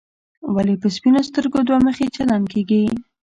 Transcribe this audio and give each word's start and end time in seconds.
ولې 0.55 0.75
په 0.81 0.87
سپینو 0.95 1.21
سترګو 1.29 1.59
دوه 1.67 1.79
مخي 1.87 2.07
چلن 2.15 2.41
کېږي. 2.53 2.81